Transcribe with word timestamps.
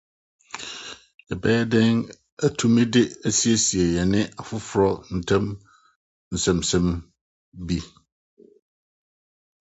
yɛbɛyɛ 1.27 1.61
dɛn 1.71 1.89
atumi 2.45 2.83
de 2.93 3.01
asiesie 3.27 3.85
yɛne 3.95 4.19
afoforo 4.41 4.89
ntam 5.17 5.45
nsɛmnsɛm 6.33 6.85
bi? 7.65 7.77